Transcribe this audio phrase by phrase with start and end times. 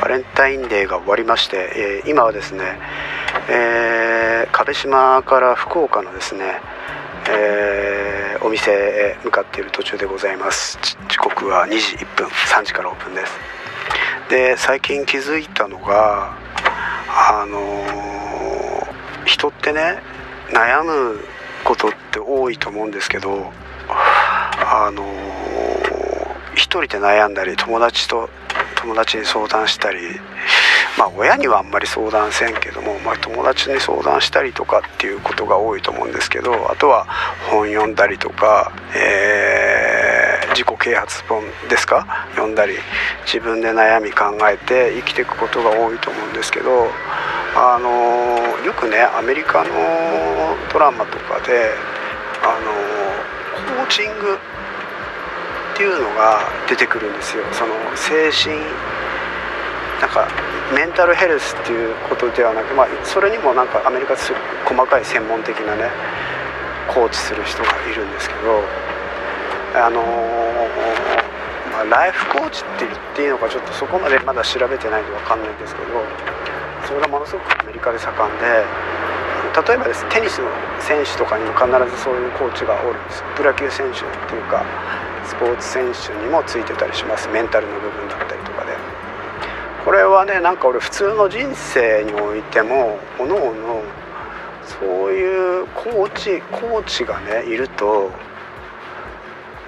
[0.00, 2.78] バレンタインデーが終わりまして、えー、今はですね、
[3.50, 6.60] えー、壁島から福岡のですね、
[7.28, 10.78] えー、お店へ向かっている途中でございます。
[11.08, 13.32] 時刻は2時1分3時からオープンです。
[14.30, 16.32] で最近気づいたのが
[17.08, 19.98] あのー、人ってね
[20.50, 21.18] 悩む
[21.64, 23.50] ことって多いと思うんですけど
[23.88, 28.30] あのー、一人で悩んだり友達と
[28.82, 29.98] 友達に相談したり
[30.98, 37.06] まあ親にはあんまり相談せんけども、まあ、友達に相談したりとかっていうことが多いと思うんですけどあとは
[37.50, 42.06] 本読んだりとか、えー、自己啓発本ですか？
[42.34, 42.74] 読んだり
[43.24, 46.88] 自分で悩み考えて生きていくことが多いと思うんですけど
[47.54, 49.70] あのよくねアメリカの
[50.72, 51.70] ドラマとかで
[52.42, 52.72] あの
[53.76, 54.38] コーチング
[55.80, 57.42] っていうのが出てくるんですよ。
[57.56, 58.52] その精神
[59.96, 60.28] なんか
[60.76, 64.34] メンタルヘルスっていうことではなく、まあ、それにもなんかアメリカす
[64.66, 65.88] 細かい専門的なね
[66.92, 68.60] コーチする人がいるんですけど
[69.80, 70.04] あの、
[71.72, 75.88] ま、ライフコーチって言っていいのかちょっとそこまでまだ調べてないんで分かんないんですけど
[76.84, 78.64] それがものすごくアメリカで盛んで
[79.50, 80.46] 例えばですテニスの
[80.80, 83.24] 選手とかにも必ずそういうコーチがおるんです。
[83.36, 84.64] プロ野球選手っていうか
[85.26, 87.28] スポーツ選手にもついてたりします。
[87.28, 88.72] メンタルの部分だったりとかで。
[89.84, 93.82] これはねなんか俺普通の人生においてもおのおの
[94.64, 98.10] そういうコーチコーチがねいると、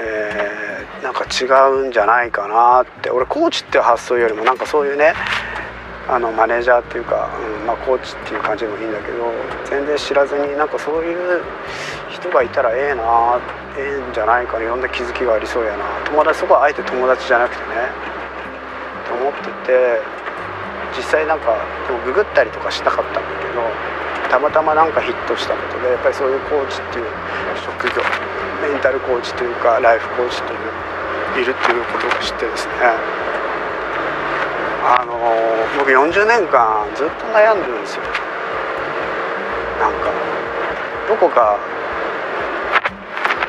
[0.00, 1.44] えー、なんか違
[1.84, 3.10] うんじゃないかなって。
[3.10, 5.14] 俺コーチっていう発想よりもなんかそういうね
[6.08, 9.28] あのマネージャーっていうか、うんまあ、コーチっていう感じでもいいんだけど
[9.68, 11.44] 全然知らずになんかそういう
[12.08, 13.38] 人がいたらええな
[13.76, 15.84] ええんじゃないかいろんな気づきがありそうやな。
[16.08, 17.92] 友達そこはあえて友達じゃなくてね
[19.06, 20.00] と思ってて
[20.96, 23.60] 実際なんかでもググったりとかしたかったんだけど
[24.30, 27.04] たまたまなんかヒットしたことでやっぱりそういうコーチっていう
[27.60, 28.00] 職業
[28.64, 33.17] メンタルコーチというかライフコーチといういるっていうことを知ってですね
[34.88, 35.12] あの
[35.76, 38.02] 僕40年間ずっと悩んでるんですよ。
[39.78, 40.08] なんか
[41.06, 41.58] どこか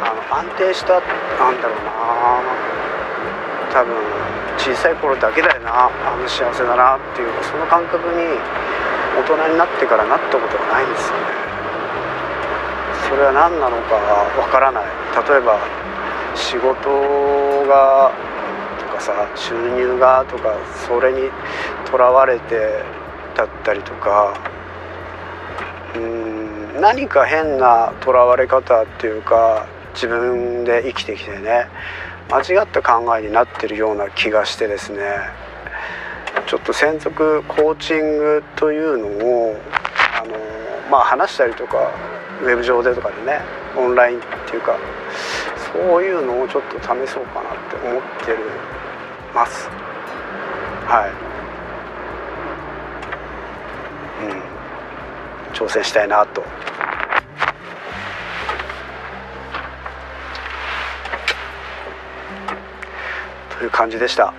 [0.00, 1.92] あの安定したなんだろうな。
[3.70, 3.92] 多分
[4.56, 5.90] 小さい頃だけだよな。
[5.92, 8.40] あの幸せだなっていうその感覚に
[9.20, 11.22] 大人になってからなったことがないんですよね。
[13.10, 13.94] それは何なのか
[14.40, 14.84] わからない。
[15.28, 15.60] 例えば
[16.34, 16.88] 仕事
[17.68, 18.10] が
[19.06, 20.56] さ収入がとか
[20.88, 21.30] それに
[21.88, 22.82] とらわれて
[23.36, 24.36] だったりとか
[25.94, 31.68] うん何か変なとらわれ方っていうか自分で生きてきてね
[32.28, 35.00] 間違った考えになってるような気がしてですね
[36.48, 39.56] ちょっと専属コーチングというのを
[40.20, 40.34] あの
[40.90, 41.92] まあ話したりとか
[42.42, 43.40] ウェブ上でとかでね
[43.76, 44.76] オンラインっていうか
[45.76, 48.38] そういうのをちょっと試そうかなって思ってる
[49.34, 49.68] ます。
[50.86, 51.10] はい。
[54.24, 55.52] うん。
[55.52, 56.42] 挑戦したいなと。
[63.58, 64.32] という感じでした。